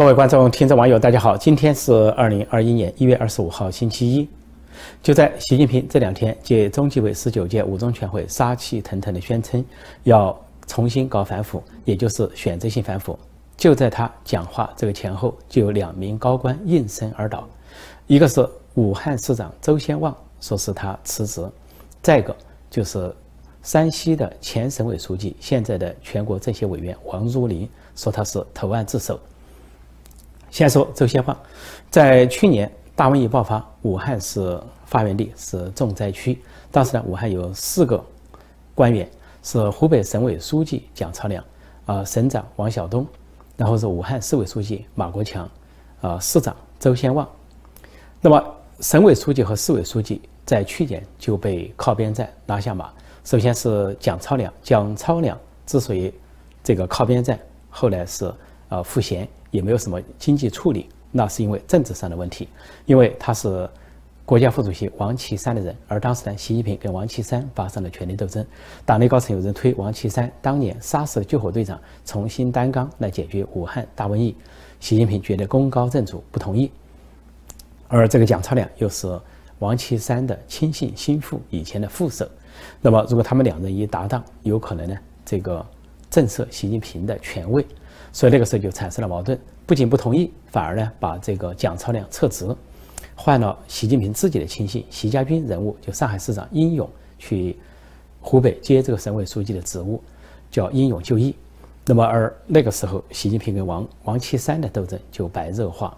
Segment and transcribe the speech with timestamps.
[0.00, 1.36] 各位观众、听众、网友，大家好！
[1.36, 4.26] 今天是二零二一年一月二十五号，星期一。
[5.02, 9.62] 就在习近平这两天借中纪委十九届五中全会杀气腾腾的宣称
[10.04, 10.34] 要
[10.66, 13.18] 重新搞反腐，也就是选择性反腐。
[13.58, 17.46] 就在他讲话这个前后，就有两名高官应声而倒，
[18.06, 21.42] 一个是武汉市长周先旺，说是他辞职；
[22.00, 22.34] 再一个
[22.70, 23.14] 就是
[23.62, 29.20] 山西的前省委书记、现在的全国政协委员王儒林，说他是投案自首。
[30.50, 31.36] 先说周先旺，
[31.90, 36.38] 在去年大瘟疫爆发，武汉是发源地，是重灾区。
[36.70, 38.04] 当时呢，武汉有四个
[38.74, 39.08] 官员，
[39.42, 41.42] 是湖北省委书记蒋超良，
[41.86, 43.06] 啊，省长王晓东，
[43.56, 45.48] 然后是武汉市委书记马国强，
[46.00, 47.28] 啊，市长周先旺。
[48.20, 52.90] 那么，省委书记和市委书记在去年就被靠边站拉下马。
[53.24, 56.12] 首先是蒋超良，蒋超良之所以
[56.64, 57.38] 这个靠边站，
[57.70, 58.32] 后来是
[58.68, 59.28] 啊赋闲。
[59.50, 62.48] 也没有什么经济处理，那是因为政治上的问题，
[62.86, 63.68] 因为他是
[64.24, 68.46] 国家副主席王岐山的人，而当时呢，习近平跟王岐山发生了权力斗争，
[68.86, 74.36] 党内高层有人推王岐山当年杀死了救火队长，重新担纲来解决武汉大瘟疫，
[74.78, 76.70] 习近平觉得功高震主，不同意，
[77.88, 79.18] 而这个蒋超良又是
[79.58, 82.24] 王岐山的亲信心腹，以前的副手，
[82.80, 85.66] 那么如果他们两人一搭档，有可能呢，这个
[86.08, 87.66] 震慑习近平的权威。
[88.12, 92.44] 所以那个时候就产生了矛盾，不仅不同意，反而呢把这个蒋超良撤职，
[93.14, 96.88] 换了习近平自己的亲信习家军人物，就上海市长殷勇
[97.18, 97.56] 去
[98.20, 100.02] 湖北接这个省委书记的职务，
[100.50, 101.36] 叫殷勇就义。
[101.86, 105.96] 那么而那个时候，习近平跟王王岐山的斗争就白热化。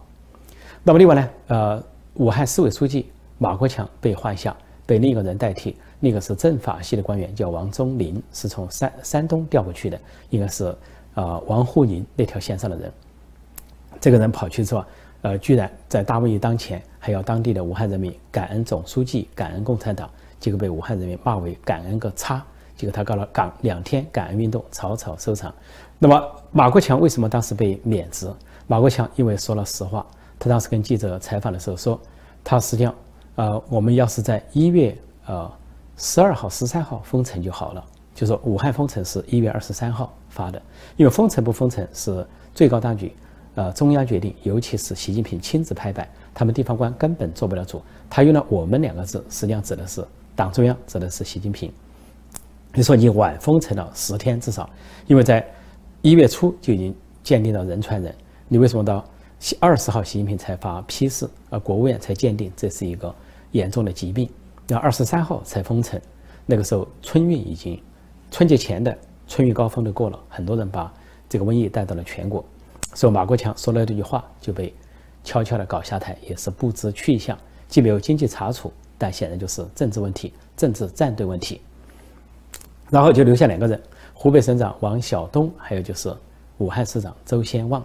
[0.85, 1.83] 那么另外呢，呃，
[2.15, 3.07] 武汉市委书记
[3.39, 10.75] 马国强被换下，被另一个人代替，那个是政法系的官员，叫王忠林，是从山山东调过去的，应该是。
[11.15, 12.93] 啊，王沪宁那条线上的人，
[14.01, 14.85] 这个人跑去之后，
[15.23, 20.09] 呃，居然在大瘟疫当前还要当地的武汉人民感恩总书记、感恩共产党，
[20.41, 22.43] 结果被武汉人民骂为感恩个叉。
[22.75, 25.55] 结果他搞了港两天感恩运动，草草收场。
[25.99, 28.29] 那么马国强为什么当时被免职？
[28.67, 30.05] 马国强因为说了实话，
[30.39, 32.01] 他当时跟记者采访的时候说，
[32.43, 32.95] 他实际上，
[33.37, 34.97] 呃，我们要是在一月
[35.27, 35.49] 呃
[35.97, 37.85] 十二号、十三号封城就好了。
[38.15, 40.61] 就说武汉封城是一月二十三号发的，
[40.97, 43.11] 因为封城不封城是最高当局，
[43.55, 47.81] 呃中央决定，尤其是习近平亲自拍板，他们地方官根本做不了主。
[48.11, 50.05] 他用了“我们”两个字，实际上指的是
[50.37, 51.73] 党中央，指的是习近平。
[52.75, 54.69] 你说你晚封城了十天至少，
[55.07, 55.43] 因为在
[56.03, 58.15] 一月初就已经鉴定到人传人，
[58.49, 59.03] 你为什么到
[59.59, 63.15] 二十号习近平才发批示，而国务院才鉴定这是一个
[63.53, 64.29] 严重的疾病，
[64.69, 65.99] 要二十三号才封城，
[66.45, 67.81] 那个时候春运已经。
[68.33, 68.97] 春节前的
[69.29, 70.91] 春运高峰都过了，很多人把
[71.29, 72.43] 这个瘟疫带到了全国，
[72.95, 74.75] 所以马国强说了这句话就被
[75.23, 77.39] 悄悄的搞下台，也是不知去向。
[77.69, 81.61] 既没有经济查处，但显然就是政治问题、政治站队问题。
[82.89, 83.79] 然后就留下两个人：
[84.15, 86.11] 湖北省长王晓东，还有就是
[86.57, 87.85] 武汉市长周先旺。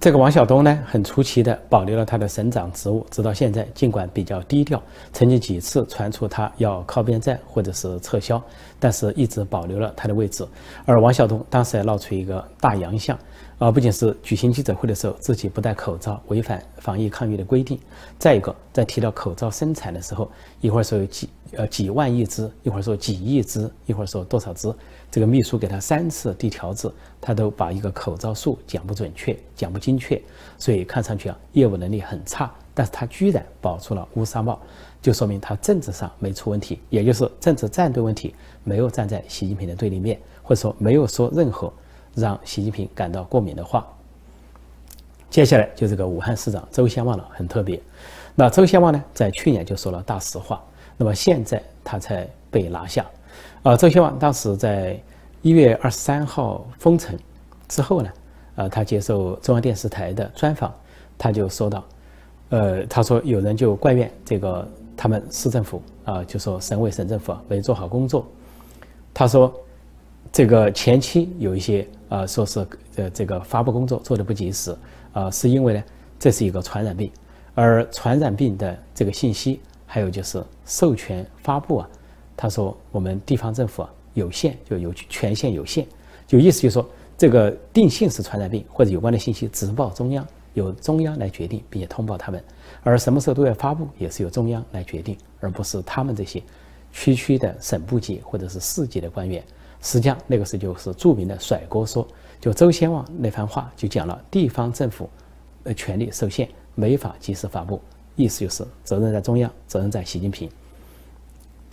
[0.00, 8.42] 这个王晓东呢，很出奇的保留了他的省长职务，直到现在，尽管比较低调，曾经几次传出他要靠边站或者是撤销，
[8.78, 10.42] 但是一直保留了他的位置。
[10.86, 13.18] 而王晓东当时还闹出一个大洋相，
[13.60, 17.76] 啊，不仅是举行记者会的时候自己不戴口罩，违反防疫抗疫的规定；
[18.18, 20.30] 再一个，在提到口罩生产的时候，
[20.62, 24.74] 一会儿说有几呃几万亿只，一会儿说几亿只，一会儿说多少只。
[25.10, 30.18] 这个秘书给他三次递条子，他都把一个口罩数讲不准确，讲不精确，
[30.56, 32.50] 所以看上去啊业务能力很差。
[32.72, 34.58] 但是他居然保住了乌纱帽，
[35.02, 38.34] 就说明他政治上没出问题，也就是政治站队问题
[38.64, 41.70] 没有站在习近平的对立面，或者说没有说任何
[42.14, 43.86] 让习近平感到过敏的话。
[45.28, 47.80] 接下来就这个武汉市长周先旺了，很特别。
[48.34, 50.60] 那周先旺呢，在去年就说了大实话，
[50.96, 53.06] 那么现在他才被拿下。
[53.62, 55.00] 啊，周先旺当时在
[55.42, 57.16] 一月二十三号封城
[57.68, 58.10] 之后呢，
[58.56, 60.74] 呃，他接受中央电视台的专访，
[61.16, 61.84] 他就说到，
[62.48, 68.26] 呃，他说有人就怪怨这个他们市政府啊，就说省委省政府没做好工作。
[69.14, 69.54] 他说，
[70.32, 74.76] 这个前期有一些啊，说是呃这个发布工作做的不及时
[75.12, 75.82] 啊，是因为呢
[76.18, 77.10] 这是一个传染病，
[77.54, 81.88] 而传染病的这个信息还有就是授权发布啊。
[82.36, 85.86] 他说：“我们地方政府啊有限，就有权限有限，
[86.26, 86.88] 就意思就是说，
[87.18, 92.42] 这个定性是传染病或者有关的信息直报中央，由中央来决定并且通报他们，
[92.82, 96.42] 而什么时候都要发布，也是由中央来决定，而不是他们这些
[96.92, 99.44] 区区的省部级或者是市级的官员。
[99.82, 102.06] 实际上，那个时候就是著名的甩锅说，
[102.40, 105.08] 就周先旺那番话就讲了地方政府
[105.64, 107.80] 呃权力受限，没法及时发布。
[108.16, 110.48] 意思就是责任在中央，责任在习近平。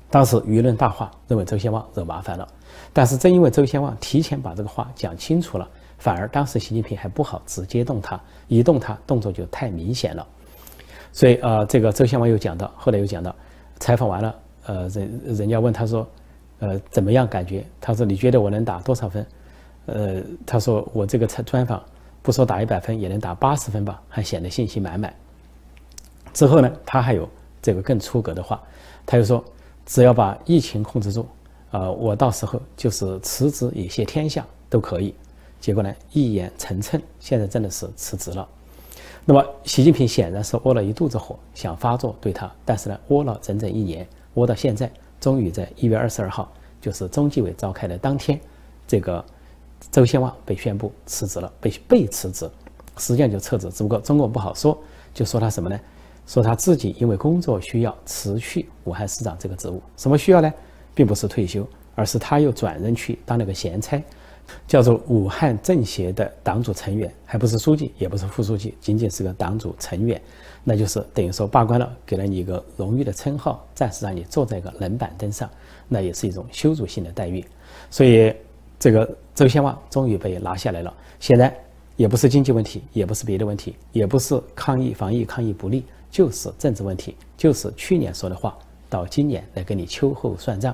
[0.10, 2.48] 当时舆论大哗，认为周先旺惹麻烦了。
[2.94, 5.68] 但是正因为周先旺提前把这个话讲清楚了，
[5.98, 8.18] 反而当时习近平还不好直接动他，
[8.48, 10.26] 一动他动作就太明显了。
[11.12, 13.36] 所以啊，这个周先旺又讲到，后来又讲到，
[13.80, 16.08] 采访完了，呃，人人家问他说，
[16.60, 17.66] 呃，怎么样感觉？
[17.80, 19.26] 他说你觉得我能打多少分？
[19.86, 21.82] 呃，他说我这个专专访
[22.22, 25.14] 不说打一百分，也能打八十分吧，还显得信心满满。
[26.34, 27.28] 之后呢，他还有
[27.62, 28.62] 这个更出格的话，
[29.06, 29.44] 他就说，
[29.86, 31.26] 只要把疫情控制住，
[31.72, 35.14] 啊，我到时候就是辞职以谢天下都可以。
[35.60, 38.48] 结果呢，一言成谶，现在真的是辞职了。
[39.26, 48.40] 那么，习近平显然是窝了一肚子火，想发作对他，但是呢，窝了整整一年，窝到现在，终于在一月二十二号，就是中纪委召开的当天，
[48.88, 49.24] 这个
[49.92, 52.50] 周先旺被宣布辞职了，被被辞职，
[52.98, 54.78] 实际上就撤职，只不过中国不好说，
[55.14, 55.80] 就说他什么呢？
[56.26, 60.54] 说他自己因为工作需要辞去武汉市长这个职务，什么需要呢？
[60.94, 61.66] 并不是退休，
[61.96, 64.04] 而是他又转任去当了个闲差，
[64.68, 70.22] 叫做武汉政协的党组成员，还不是书记，也不是副书记，仅仅是个党组成员，
[70.64, 75.50] 那就是等于说罢官了，给了你一个荣誉的称号，暂时让你坐在一个冷板凳上，
[75.88, 77.44] 那也是一种羞辱性的待遇。
[77.90, 78.34] 所以
[78.80, 81.54] 这个周先旺终于被拿下来了，显然
[81.96, 85.84] 也不是经济问题，也不是别的问题，也不是抗疫防疫抗疫不力。
[86.10, 88.58] 就是政治问题，就是去年说的话，
[88.90, 90.74] 到今年来跟你秋后算账。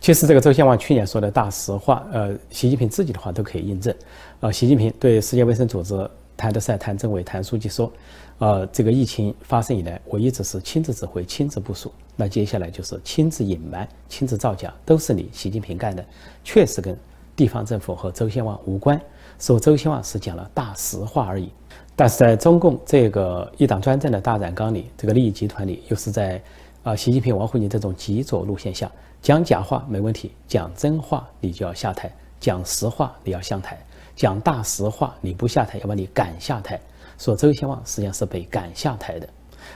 [0.00, 3.94] 其实这个周先旺去年说的大实话，呃，习近平自己的话都可以印证。
[4.40, 7.90] 呃，习近平对世界卫生组织谭德赛、谭政委、谭书记说
[8.38, 11.90] ：“呃，这个疫情发生以来，我一直是亲自指挥、亲自部署。
[12.14, 16.04] 那接下来就是亲自隐瞒、亲自造假，都是你习近平干的，
[16.44, 16.96] 确实跟
[17.34, 19.00] 地方政府和周先旺无关。
[19.38, 21.50] 说周先旺是讲了大实话而已。”
[21.98, 26.38] 但是在中共这个一党专政的大染缸里，这个利益集团里，又是在
[26.86, 28.88] 啊习近平、王沪宁这种极左路线下，
[29.20, 33.76] 讲假话没问题，讲真话你就要下台，讲实话你要下台，
[34.14, 36.80] 讲大实话你不下台要把你赶下台。
[37.18, 39.28] 说周先旺实际上是被赶下台的。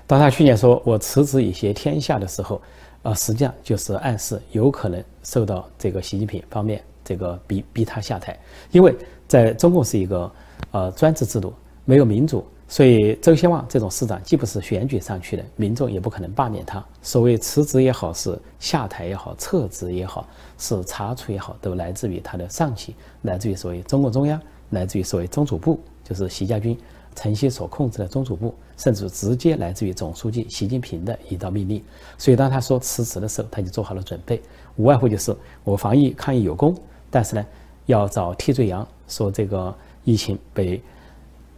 [0.07, 2.63] 当他去年说我辞职以谢天下的时候，
[3.03, 8.39] 啊，实际上就是暗示有可能受到这个习近平方面这个逼逼他下台，
[8.71, 8.95] 因为
[9.27, 10.31] 在中共是一个
[10.71, 11.53] 呃专制制度。
[11.87, 16.83] 没有民主，所以周先旺这种市长既不是选举上去的，民众也不可能罢免他。
[17.03, 20.25] 所谓辞职也好，是下台也好，撤职也好，
[20.57, 24.41] 是查处也好，都来自于他的上级，来自于所谓中共中央，
[24.71, 26.79] 来自于所谓中组部，就是习家军、
[27.17, 31.83] 陈希所控制的中组部，甚至直接来自于总书记习近平的一道命令。
[32.17, 34.41] 所以当他说辞职的时候，他就做好了准备，
[34.77, 36.73] 无外乎就是我防疫抗疫有功，
[37.11, 37.45] 但是呢，
[37.87, 39.75] 要找替罪羊，说这个
[40.05, 40.81] 疫情被。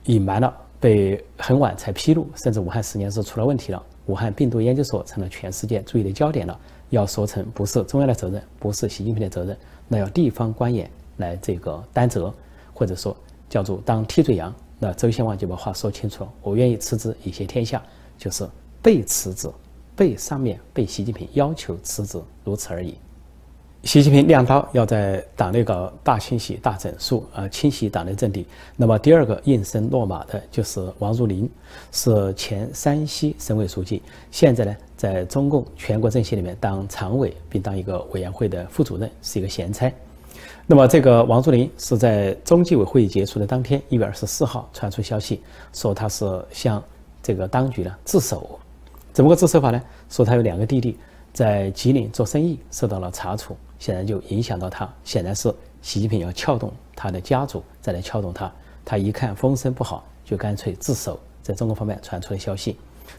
[0.07, 6.61] 隐瞒了，被很晚才披露，甚至武汉实验室出了问题了，武汉病毒研究所成了全世界注意的焦点了。
[6.91, 9.57] 要说成不是中央的责任，不是习近平的责任，
[9.87, 12.35] 那要地方官员来这个担责，
[12.75, 13.17] 或者说
[13.49, 14.53] 叫做当替罪羊。
[14.81, 17.81] 那周先旺就把话说清楚了，我愿意辞职以谢天下，
[18.19, 18.45] 就是
[18.83, 19.49] 被辞职，
[19.95, 22.97] 被上面被习近平要求辞职，如此而已。
[23.85, 28.47] 习近平亮刀，要在党内搞大清洗、大整肃，呃，清洗党内阵地。
[28.77, 31.51] 那么第二个应声落马的就是王儒林，
[31.91, 39.93] 是前山西省委书记，现在呢在中共全国政协里面当常委，并当一个委员会的副主任，是一个闲差。
[40.65, 46.81] 那么这个王儒林是在中纪委会议结束的当天，一月二十四号传出消息，说他是向
[47.21, 48.61] 这个当局呢自首。
[49.13, 49.83] 怎么个自首法呢？
[50.09, 50.97] 说他有两个弟弟
[51.33, 53.57] 在吉林做生意，受到了查处。
[53.83, 58.49] 显然就影响到他，显然是习近平要撬动他的家族，再来撬动他。
[58.85, 61.19] 他一看风声不好，就干脆自首。
[61.43, 62.77] 在中国方面传出了消息，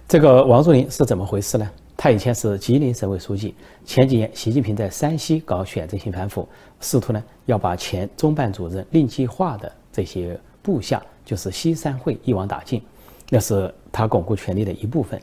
[0.07, 1.69] 这个王沪宁是怎么回事呢？
[1.97, 3.53] 他以前是吉林省委书记，
[3.83, 6.47] 前几年习近平在山西搞选择性反腐，
[6.79, 12.81] 试图呢要把前中办主任令计划的这些部下，就是西山会一网打尽，
[13.29, 15.21] 那是他巩固权力的一部分。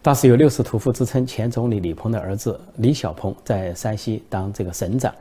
[0.00, 5.14] 当时有六世屠夫之称，前总理李鹏的儿子李小鹏在山西当这个省长。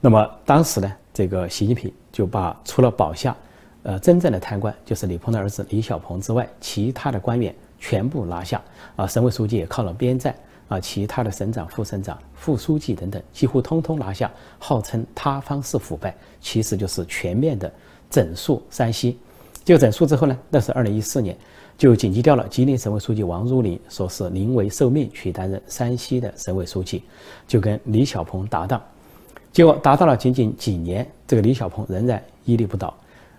[0.00, 3.36] 那么当时呢，这个习近平就把除了保下，
[3.84, 8.60] 呃，真正的贪官就是李鹏的儿子李小鹏之外，其他的官员全部拿下。
[8.96, 10.34] 啊，省委书记也靠了边站。
[10.66, 17.70] 啊，其他的省长、副省长、副书记等等，几乎通通拿下，号称塌方式腐败，其实就是全面的
[18.08, 19.18] 整肃山西。
[19.62, 21.36] 就整肃之后呢，那是二零一四年。
[21.76, 27.02] 就紧急调了吉林省委书记王儒林，说是临危受命去担任山西的省委书记，
[27.48, 28.80] 就跟李小鹏搭档，
[29.52, 32.94] 结果搭档了仅仅几年，这个李小鹏仍然屹立不倒，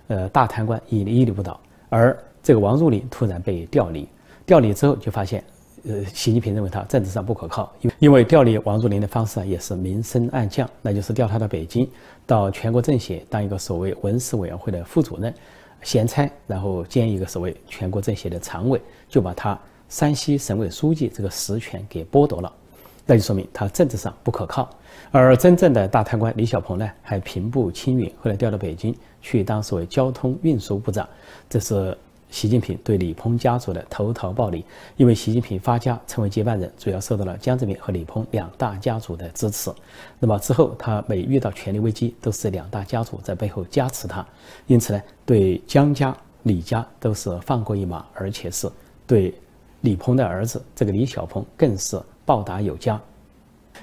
[0.07, 4.07] 呃，大贪官屹立屹立不倒，而这个王儒林突然被调离，
[4.45, 5.43] 调离之后就发现，
[5.87, 11.89] 呃，习近平认为他政治上不可靠，因因为调离王儒林的方式啊也是明升暗降，那就是调他到北京，
[12.25, 15.33] 到全国政协当一个所谓文史委员会的副主任、
[15.85, 22.51] 闲差，然后兼一个所谓全国政协的常委，就把他山西省委书记这个实权给剥夺了，
[23.05, 24.67] 那就说明他政治上不可靠。
[25.11, 31.07] 而真正的大贪官李小鹏呢，还平步青云，后来调到北京去当所谓交通运输部长，
[31.47, 31.95] 这是。
[32.35, 34.65] 习近平对李鹏家族的投桃报李，
[34.97, 39.71] 因为习近平发家成为接班人，主要受到了江泽民和李鹏两大家族的支持。
[40.19, 44.27] 那么之后，他每遇到权力危机，都是两大家族在背后加持他。
[44.67, 46.13] 因此呢，对江家、
[46.43, 48.69] 李家都是放过一马，而且是
[49.07, 49.33] 对
[49.79, 52.99] 李鹏的儿子这个李小鹏更是报答有加。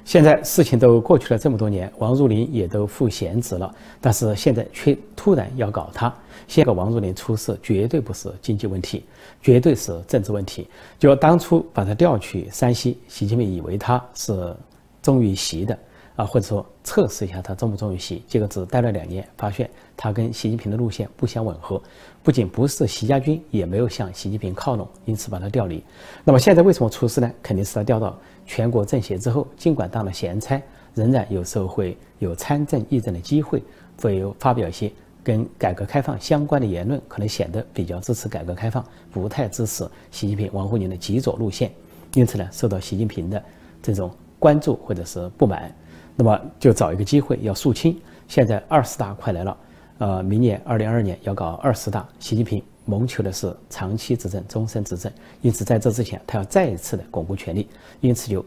[0.05, 6.13] 现在事情都过去了这么多年，王儒林也都赋闲职了，但是现在却突然要搞他。
[6.49, 9.05] 现在王儒林出事，绝对不是经济问题，
[9.41, 10.69] 绝对是政治问题。
[10.99, 14.55] 就当初把他调去山西，习近平以为他是
[15.01, 15.79] 忠于习的。
[16.15, 21.81] 啊，或者说测试一下他忠不忠于习，结果只待了两年，发现他跟习近平的路线不相吻合，
[22.23, 25.83] 不仅不是习家军，也没有向习近平靠拢，因此把他调离。
[26.25, 27.31] 那么现在为什么出事呢？
[27.43, 30.61] 肯定是他调到全国政协之后，尽管当了闲差，
[30.95, 33.63] 仍然有时候会有参政议政的机会，
[34.01, 34.93] 会有发表一些
[35.25, 41.73] 跟改革开放相关的言论，可能显得比较支持改革开放，不太支持习近平、王沪宁的极左路线，
[42.15, 43.43] 因此呢，受到习近平的
[43.83, 44.11] 这种
[44.43, 45.73] 关注或者是不满。
[46.17, 47.97] 那么就找一个机会要肃清。
[48.27, 49.57] 现在二十大快来了，
[49.99, 55.11] 呃，明年二零二二年要搞二十大，习近平谋求的是长期执政、终身执政，
[55.43, 57.69] 因此在这之前，他要再一次的巩固权力，
[58.01, 58.45] 因此就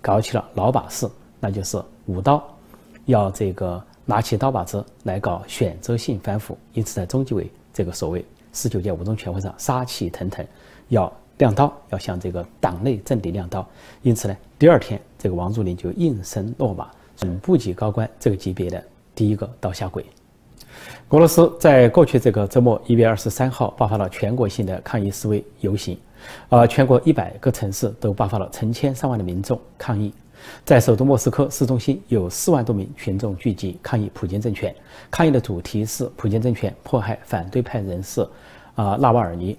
[0.00, 1.08] 搞起了老把式，
[1.40, 2.42] 那就是舞刀，
[3.06, 6.56] 要这个拿起刀把子来搞选择性反腐。
[6.72, 10.46] 因此，在中纪委这个所谓十九届五中全会上，杀气腾腾，
[10.88, 11.12] 要。
[11.38, 13.66] 亮刀要向这个党内政敌亮刀，
[14.00, 18.82] 因此呢，第二天这个王儒林就应声落马，总部级高官这个级别的
[19.14, 20.04] 第一个倒下鬼。
[21.10, 25.98] 俄罗斯在过去这个周末一月二十三号爆发了全国性的抗议示威游行，
[26.48, 30.12] 啊，全国一百个城市都爆发了成千上万的民众抗议，
[30.64, 34.74] 在首都莫斯科市中心有四万多名群众聚集抗议普京政权，
[35.10, 38.26] 抗议的主题是普京政权迫害反对派人士，
[38.74, 39.56] 啊，纳瓦尔尼，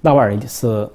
[0.00, 0.88] 纳瓦尔尼是。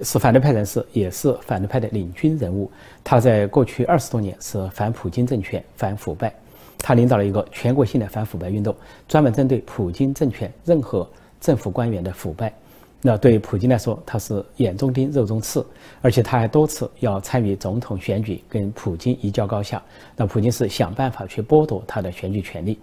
[0.00, 2.70] 是反对派人士，也是反对派的领军人物。
[3.04, 6.32] 他在过去二十多年是反普京政权、反腐败。
[6.78, 8.74] 他领导了一个全国性的反腐败运动，
[9.06, 11.08] 专门针对普京政权任何
[11.40, 12.52] 政府官员的腐败。
[13.00, 15.64] 那对普京来说，他是眼中钉、肉中刺，
[16.00, 19.80] 而且他还多次要参与总统选举，跟普京一较高下。
[20.16, 22.78] 那普京是想办法去剥夺他的选举权利。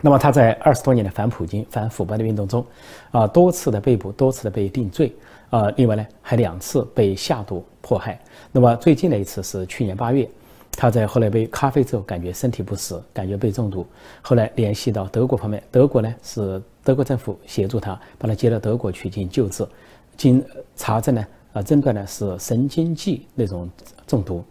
[0.00, 2.64] 那么他在二十多年的反普京、反腐败的运动中，
[3.12, 5.12] 啊，多次的被捕，多次的被定罪。
[5.52, 8.18] 啊，另外呢，还两次被下毒迫害。
[8.50, 10.26] 那么最近的一次是去年八月，
[10.70, 13.86] 他在喝了一杯咖啡之后，感觉身体不适，感觉被中毒。
[14.22, 19.62] 后来联系到德国方面，德国呢是德国政府协助他，把他接到德国去进行救治。
[20.16, 20.42] 经
[20.74, 23.68] 查证呢，啊，诊断呢是神经剂那种
[24.06, 24.42] 中毒。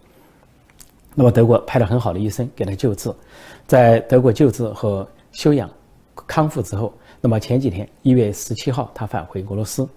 [1.15, 3.11] 那么德国派了很好的医生给他救治，
[3.65, 5.67] 在德国救治和休养
[6.27, 9.89] 康复之后，那么前几天一月十七号，他返回俄罗斯。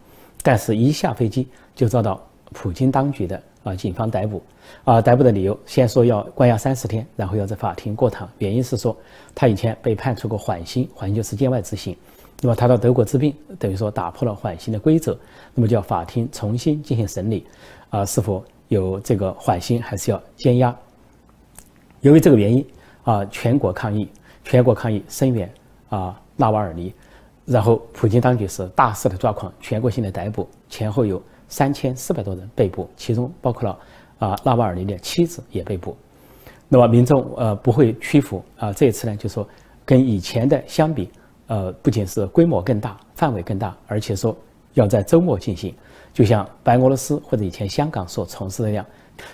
[0.47, 2.21] 但是，一下飞机就遭到
[2.53, 4.43] 普京当局的啊警方逮捕，
[4.85, 8.29] 啊逮捕的理由先说要关押三十天，然后要在法庭过堂。
[8.37, 8.95] 原因是说
[9.35, 11.97] 他以前被判处过缓刑，缓刑就是监外执行。
[12.43, 15.19] 那么他到德国治病，等于说打破了缓刑的规则，
[15.55, 17.47] 那么叫法庭重新进行审理，
[17.89, 20.77] 啊是否有这个缓刑还是要监押？
[22.03, 22.63] 由于这个原因
[23.03, 24.07] 啊，全国抗议，
[24.45, 25.51] 全国抗议声援
[25.89, 26.93] 啊纳瓦尔尼。
[27.47, 33.79] 然后，普京当局是大肆的抓狂，全国性的逮捕，前后有三千四百多人被捕，其中包括了
[34.19, 35.95] 啊纳瓦尔尼的妻子也被捕。
[36.69, 39.47] 那么民众呃不会屈服啊，这一次呢就说
[39.85, 41.11] 跟以前的相比，
[41.47, 44.35] 呃不仅是规模更大、范围更大，而且说
[44.73, 45.75] 要在周末进行，
[46.15, 48.87] 就像白俄罗斯或者以前香港所从事的那样。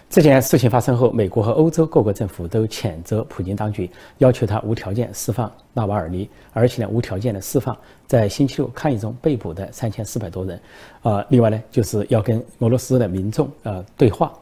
[0.08, 10.60] 这件事情发生后，美国和欧洲各国政府都谴责普京当局，要求他无条件释放纳瓦尔尼，而且呢，无条件的释放在星期六抗议中被捕的三千四百多人。
[11.02, 14.32] 呃，另外呢，就是要跟俄罗斯的民众呃对话。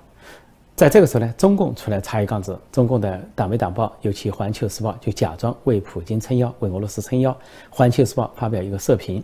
[0.74, 7.30] 在这个时候呢，中共出来插一杠子，中共的党媒党报，尤其《环球时报》就假装为普京撑腰，为俄罗斯撑腰。
[7.68, 9.22] 《环球时报》发表一个社评，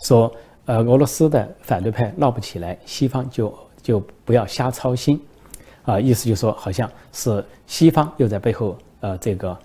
[0.00, 0.32] 说
[0.66, 5.20] 呃，俄罗斯的反对派闹不起来，西方就就不要瞎操心。
[5.88, 9.56] 啊，意思就是说，好像是西方又在背后呃这个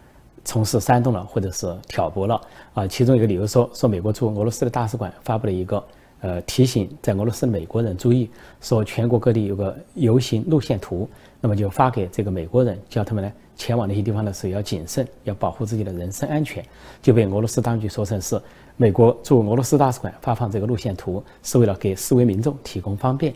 [0.46, 2.39] 从事煽动了，或者是挑拨了
[2.74, 2.88] 啊。
[2.88, 5.84] 其中一个理由说，说美国驻俄罗斯的大使馆发布了一个
[6.22, 8.30] 呃，提醒在俄罗斯美国人注意，
[8.62, 11.10] 说全国各地有个游行路线图，
[11.42, 16.63] 那么就发给这个美国人，叫他们呢前往那些地方的时候要谨慎，要保护自己的人身安全，
[17.01, 18.42] 就被俄罗斯当局说成是
[18.77, 23.34] 美国驻俄罗斯大使馆发放这个路线图，是为了给示威民众提供方便，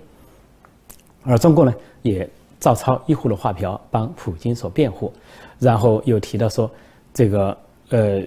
[1.24, 5.11] 而中共呢也照抄一呼的画瓢，帮普京所辩护，
[5.59, 6.69] 然后又提到说
[7.13, 7.57] 这个
[7.89, 8.21] 呃。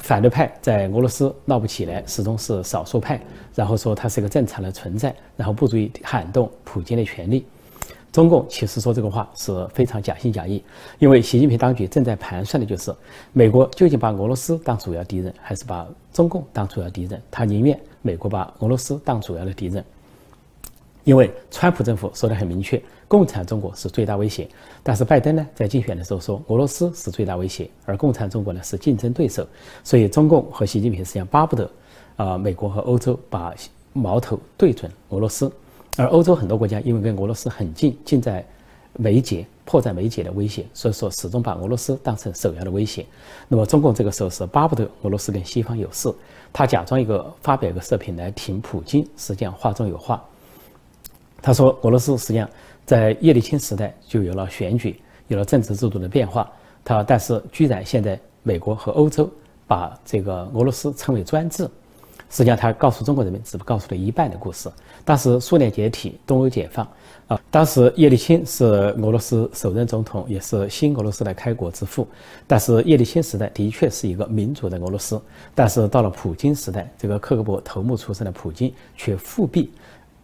[0.00, 3.20] 反对派在俄罗斯闹不起来，始终是少数派。
[3.54, 7.46] 然后说它是一个正常的存在，然后不足以撼动普京的权利。
[8.10, 10.60] 中共其实说这个话是非常假心假意，
[10.98, 12.92] 因为习近平当局正在盘算的就是
[13.32, 17.22] 美国究竟把俄罗斯当主要敌人，还是把中共当主要敌人？
[17.30, 19.84] 他宁愿美国把俄罗斯当主要的敌人。
[21.04, 24.48] 因为川普政府说得很明确，共产中国是最大威胁。
[24.82, 29.46] 但是拜登呢，在竞选的时候说俄罗斯是最大威胁，而共产中国呢是竞争对手。
[29.82, 31.70] 所以中共和习近平实际上巴不得，
[32.16, 33.54] 啊，美国和欧洲把
[33.92, 35.52] 矛头对准俄罗斯，
[35.96, 38.44] 而欧洲很多国家因为跟俄罗斯很近，近在
[38.96, 43.04] 眉睫、迫在眉睫的威胁，所以说始终把俄罗斯当成首要的威胁。
[43.46, 46.10] 那么中共这个时候是巴不得俄罗斯跟西方有事，
[46.52, 50.24] 他假装一个发表一个视频来挺普京，实际上话中有话。
[51.44, 52.48] 他说：“俄罗斯实际上
[52.86, 54.98] 在叶利钦时代就有了选举，
[55.28, 56.50] 有了政治制度的变化。
[56.82, 59.30] 他但是居然现在美国和欧洲
[59.66, 61.64] 把这个俄罗斯称为专制，
[62.30, 64.70] 实际上他告诉中国人民只告诉了一半的故事。
[65.04, 66.88] 当时苏联解体，东欧解放
[67.28, 72.08] 啊，当时叶利钦是俄罗斯首任总统，也是新俄罗斯的开国之父。
[72.46, 75.20] 但是叶利钦时代的确是一个民主的俄罗斯，
[75.54, 79.70] 但是到了普京时代，这个克格勃头目出身的普京却复辟。”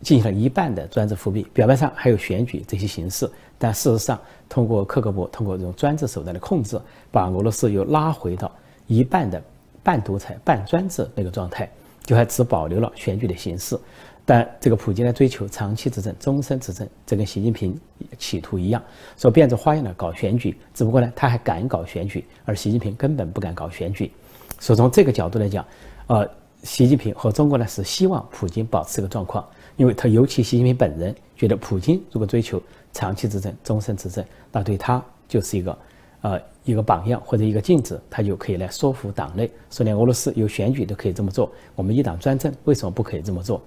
[0.02, 6.80] 进行了一半的专制复辟，表面上还有选举这些形式，但事实上通过克格勃通过这种专制手段的控制，
[7.10, 8.50] 把俄罗斯又拉回到
[8.86, 9.42] 一半的
[9.82, 11.70] 半独裁半专制那个状态，
[12.04, 13.78] 就还只保留了选举的形式。
[14.24, 17.78] 但这个普京呢追求长期执政、终身执政，这跟习近平
[18.16, 18.82] 企图一样，
[19.16, 24.12] 说变着花样的搞选举，只不过呢他还敢搞选举，而习近平根本不敢搞选举。
[24.58, 25.64] 所以从这个角度来讲，
[26.06, 26.28] 呃，
[26.62, 29.44] 习近平和中国呢是希望普京保持这个状况。
[29.80, 32.62] 因为他尤其习近平本人觉得，普京如果追求
[32.92, 35.78] 长期执政、终身执政，那对他就是一个，
[36.20, 43.58] 呃，一个榜样或者一个镜子，他就可以来说服党内，说连俄罗斯有选举都可以这么做，我们一党专政为什么不可以这么做？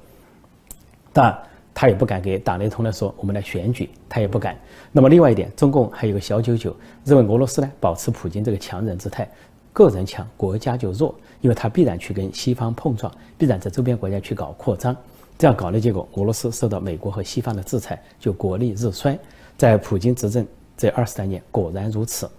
[1.11, 1.35] 但
[1.73, 4.55] 他也不敢给党内同仁说我们来选举，他也不敢。
[4.91, 9.27] 那么另外一点，中共还有个小九九，认为俄罗斯呢保持普京这个强人姿态，
[9.73, 14.95] 个人强国家就弱，因为他必然去跟西方碰撞，必然在周边国家去搞扩张。
[15.43, 19.19] 这样搞的结果，俄罗斯受到美国和西方的制裁，就国力日衰。
[19.57, 22.31] 在普京执政这二十来年，果然如此。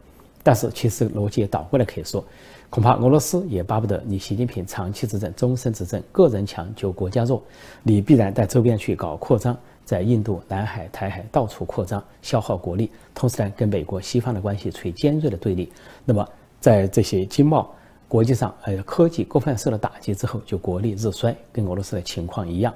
[0.42, 2.24] 但是其实逻辑也倒过来可以说，
[2.70, 7.42] 恐怕俄罗斯也巴不得你习近平长期执政、终身执政，个人强就国家弱，
[7.82, 15.70] 你必然在周边去搞扩张，在印度、南海、台海到处扩张，消耗国力，同时呢，跟美国、西方的关系处于尖锐的对立。
[16.06, 16.26] 那么
[16.58, 17.70] 在这些经贸、
[18.08, 22.72] 国际上，还有，科技各方面受到打击之后，就国力日衰，跟俄罗斯的情况一样。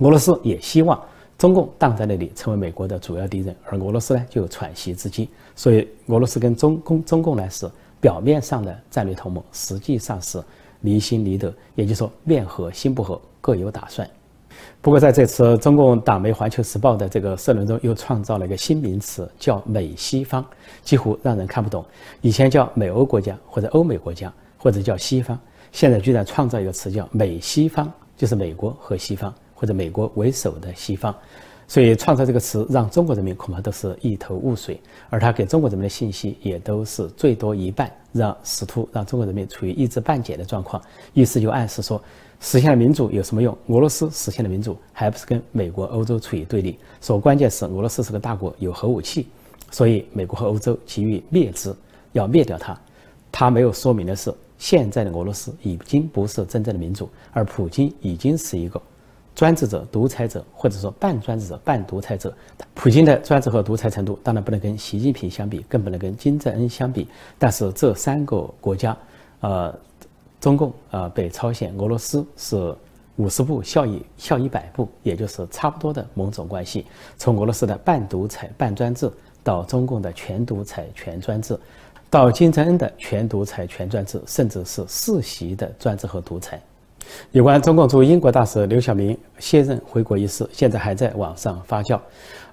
[0.00, 1.00] 俄罗斯也希望
[1.38, 5.28] 中共荡在那里，成为美国的主要敌人，而俄罗斯呢就有喘息之机。
[5.54, 10.42] 所以，俄罗斯跟中共中共呢是表面上的战略同盟，实际上是
[10.80, 14.08] 离心离德，也就是说面和心不和，各有打算。
[14.82, 20.44] 不过，在这次中共党媒《环球时报》的这个社论中，又创造了一个新名词，叫“美西方”，
[20.82, 21.84] 几乎让人看不懂。
[22.20, 25.38] 以前叫美欧国家或者欧美国家，或者叫西方，
[25.72, 29.32] 现在居然创造一个词叫“美西方”，就是美国和西方。
[29.60, 31.14] 或者美国为首的西方，
[31.68, 40.82] 所以创造这个词，让中国人民恐怕都是一头雾水，而他给中国人民的信息也都是最多一半，让试图让中国人民处于一知半解的状况。
[41.12, 42.02] 意思就暗示说，
[42.40, 43.54] 实现了民主有什么用？
[43.66, 46.78] 俄罗斯实现了民主，还不是跟美国、欧洲处于对立？
[47.02, 49.26] 说关键是俄罗斯是个大国，有核武器，
[49.70, 51.76] 所以美国和欧洲急于灭之，
[52.12, 52.74] 要灭掉它。
[53.30, 58.80] 他没有说明的是，现在的俄罗斯已经不是真正的民主，而普京已经是一个。
[59.40, 62.30] 专制者、独裁者，或者说半专制者、半独裁者，
[62.74, 67.08] 普京的专制和独裁程度当然不能跟习近平相比，更不能跟金正恩相比。
[67.38, 68.94] 但是这三个国家，
[69.40, 69.74] 呃，
[70.42, 72.76] 中共、呃，北朝鲜、俄罗斯是
[73.16, 76.84] 五十步笑一笑一百步，也就是差不多的某种关系。
[77.16, 79.10] 从俄罗斯的半独裁、半专制，
[79.42, 81.58] 到中共的全独裁、全专制，
[82.10, 86.60] 到金正恩的全独裁、全专制，甚至是世袭的专制和独裁。
[87.32, 91.98] 有关中共驻英国大使刘晓明卸任回国一事，现在还在网上发酵。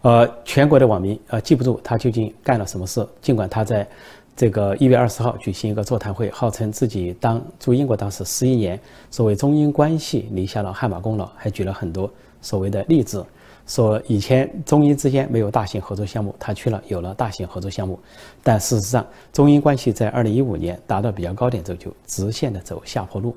[0.01, 3.05] 呃，全国的网民呃记不住他究竟干了什么事。
[3.21, 3.87] 尽管他在
[4.35, 13.25] 这个一月二十号举行一个座谈会，号称自己当驻英国大使十一年，所谓中英关系立下了汗马功劳，还举了很多所谓的例子，
[13.65, 17.99] 说以前中英之间没有大型合作项目，他去了有了大型合作项目，
[18.43, 23.35] 但事实上中英关系在二零一五年达到比较高点之后就直线的走下坡路，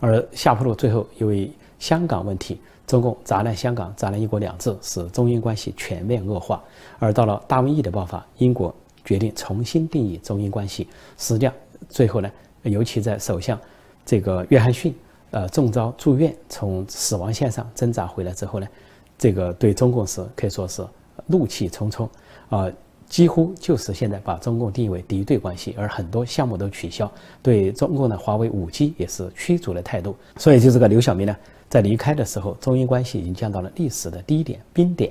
[0.00, 6.62] 而下坡路最后因为香港问题，中共砸烂香港，砸烂一国两制，使中英关系全面恶化，
[6.98, 8.74] 而到了大瘟疫的爆发，英国。
[9.04, 11.54] 决定重新定义中英关系，实际上
[11.88, 12.30] 最后呢，
[12.64, 13.58] 尤其在首相
[14.04, 14.94] 这个约翰逊
[15.30, 18.68] 呃中招住院，从死亡线上挣扎回来之后呢，
[19.16, 20.86] 这个对中共是可以说是
[21.26, 22.06] 怒气冲冲
[22.50, 22.70] 啊，
[23.08, 27.10] 几乎就是现在把中共定义为敌对关系，而很多项目都取消，
[27.42, 30.14] 对中共的华为五 G 也是驱逐的态度。
[30.36, 31.36] 所以就这个刘晓明呢，
[31.70, 35.10] 在离开的时候，中英关系已经降到了历史的低点冰点。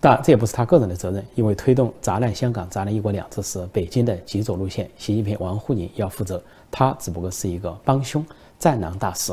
[0.00, 8.22] 当然，这也不是他个人的责任，因为推动砸烂香港、砸烂一国两制是北京的极左路线，习近平、王沪宁要负责，他只不过是一个帮凶、
[8.58, 9.32] 战狼大使。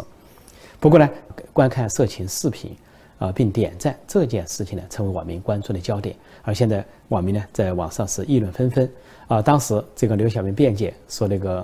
[0.79, 1.09] 不过呢，
[1.51, 2.73] 观看色情视频
[3.21, 6.15] 啊，并点赞这件事情呢，成为网民关注的焦点。
[6.41, 8.91] 而现在网民呢，在网上是议论纷纷
[9.27, 9.39] 啊。
[9.39, 11.63] 当时这个刘晓明辩解说，那个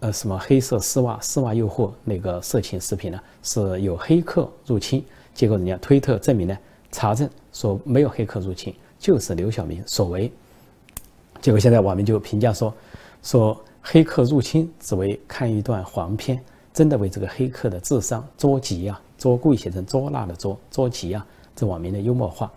[0.00, 6.56] 呃什么黑色丝袜、丝袜诱惑那个色情视频呢，是有黑客入侵，结果人家推特证明呢。
[6.90, 10.32] 查证说没有黑客入侵，就是刘晓明所为。
[11.42, 12.72] 结果现在网民就评价说，
[13.22, 16.40] 说黑客入侵只为看一段黄片，
[16.74, 19.00] 真的为这个黑客的智商捉急啊！
[19.16, 21.26] 捉故意写成捉拿的捉捉急啊！
[21.56, 22.52] 这网民的幽默话。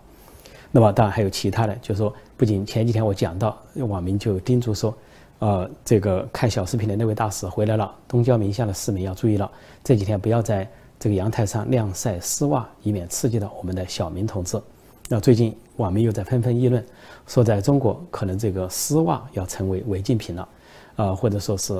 [0.70, 4.94] 那么当然还有其他的，就是说，不仅前几天我讲到，网民就叮嘱说，
[5.38, 9.50] 呃，这个看小视频的那位大使回来了，东郊民巷的市民要注意了，
[9.82, 10.68] 这几天不要在。
[11.00, 14.60] 这个阳台上晾晒丝袜，以免刺激到我们的小明同志。
[15.08, 16.84] 那最近网民又在纷纷议论，
[17.28, 20.48] 说在中国可能这个丝袜要成为违禁品了，
[20.96, 21.72] 啊，或者说是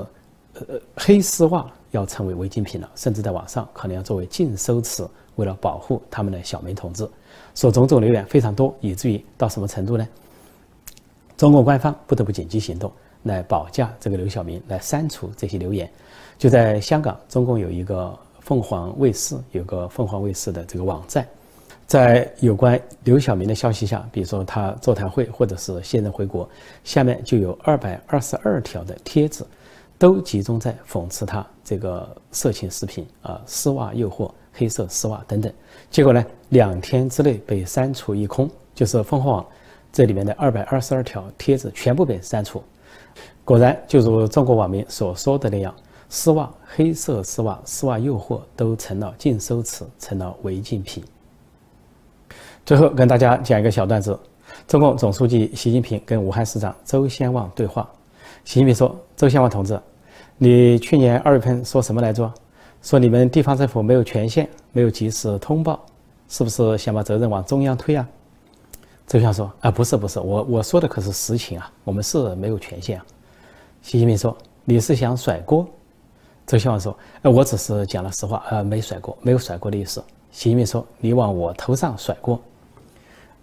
[0.54, 7.08] 呃黑丝袜要成为违禁品了，甚至在网上可能要作为禁收词，为了保护他们的小明同志。
[7.54, 10.06] 说种种留言非常多，以至于到什么程度呢？
[11.36, 15.90] 中国官方不得不紧急行动来保驾这个刘晓明，来删除这些留言。
[16.38, 18.18] 就在香港，中共有一个。
[18.40, 21.28] 凤凰卫视有个凤凰卫视的这个网站，
[21.86, 26.48] 在有关刘晓明的消息下，比如说他座谈会或者是现任回国，
[26.82, 29.46] 下面就有二百二十二条的帖子，
[29.98, 35.52] 都集中在讽刺他这个色情视频啊、丝袜诱惑、黑色丝袜等等。
[35.90, 39.46] 结果呢，两天之内被删除一空，就是凤凰网
[39.92, 42.64] 这里面的二百二十二条帖子全部被删除。
[43.44, 45.74] 果然，就如中国网民所说的那样。
[46.10, 51.04] 丝袜、黑色丝袜、丝袜诱惑都成了禁收词，成了违禁品。
[52.64, 54.18] 最后跟大家讲一个小段子：
[54.66, 57.86] 中共总书记习近平跟武汉市长周先旺对话。
[58.46, 59.78] 习近平说：“周先旺同志，
[60.40, 62.32] 你去年二月份说什么来着？
[62.80, 65.84] 说你们地方政府没有权限，没有及时通报，
[66.28, 68.08] 是不是想把责任往中央推啊？”
[69.04, 73.04] 周先旺说：“啊，不是，不是，我我说的可是实情啊，我们是没有权限啊。”
[73.82, 75.66] 习近平说：“你是想甩锅？”
[76.46, 82.40] 周先旺说：“呃，我只是讲了实话，呃，没甩锅，没有甩锅的意思。”习近平说：“你往我头上甩锅。”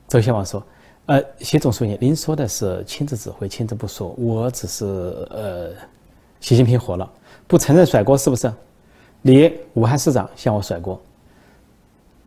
[0.08, 0.64] 周先旺说
[1.08, 4.86] ：“呃，习总书记，您说的是亲自指挥，亲自部署，我只是
[5.30, 5.72] 呃……”
[6.46, 7.12] 习近平火了，
[7.48, 8.54] 不承认甩锅是不是？
[9.24, 11.02] 你武汉市长向我甩锅，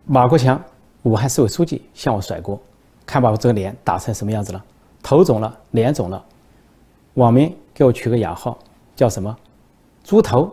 [0.07, 0.61] 马国强
[1.04, 2.61] 武汉市委书记向我甩锅，
[3.07, 4.64] 看把我这个脸打成什么样子了？
[5.04, 6.20] 头肿了，脸肿了。
[7.14, 8.59] 网民给我取个雅号，
[8.96, 9.37] 叫什么？
[10.02, 10.52] 猪头。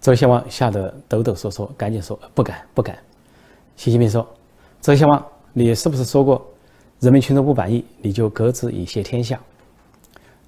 [0.00, 2.98] 周先旺吓得抖抖嗦嗦，赶紧说：“不敢，不敢。”
[3.76, 4.26] 习近平说
[4.82, 6.44] ：“周先旺，你是不是说过，
[6.98, 9.38] 人民群众不满意，你就革职以谢天下？”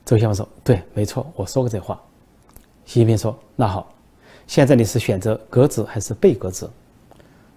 [0.05, 1.97] 周先旺说：“对，没错，我说过这话。”
[2.89, 3.93] 习近平说：“那好，
[4.47, 6.67] 现在你是选择革职还是被革职？”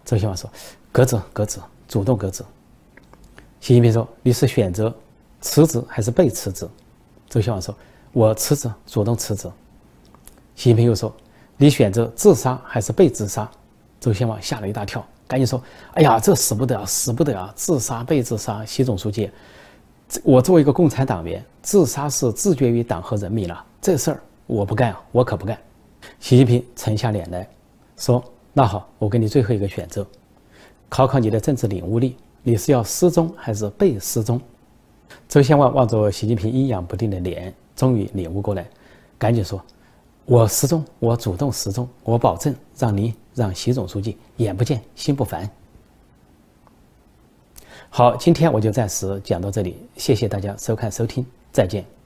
[0.04, 0.52] 周先旺说
[0.92, 2.44] ：“革职，革职，主动革职。”
[3.62, 4.94] 习近平说：“你是选择
[5.40, 6.68] 辞职还是被辞职？”
[7.30, 7.74] 周先旺说
[8.12, 9.50] ：“我辞职，主动辞职。”
[10.54, 11.10] 习近平又说。
[11.56, 13.48] 你选择自杀还是被自杀？
[14.00, 15.64] 周先旺吓了一大跳，赶紧说
[15.94, 17.54] ：“哎呀，这死不得，死不得啊！
[17.56, 19.30] 自杀被自杀，习总书记，
[20.24, 25.58] 我作为一个共产党员，自杀是自绝于党和人民了，这事儿我不干，我可不干。”
[26.20, 27.48] 习近平沉下脸来
[27.96, 30.06] 说：“那好，我给你最后一个选择，
[30.90, 34.40] 考考你的政治领悟力，你是要失踪还是被失踪？”
[35.30, 38.70] 周先旺望着习近平阴阳不定的脸，终于领悟过来，
[39.18, 39.64] 赶紧说。
[40.26, 45.50] 我失踪，我主动失踪，我保证让您让习总书记眼不见心不烦。
[47.90, 52.01] 好，今天我就暂时讲到这里，谢谢大家收看收听，再见。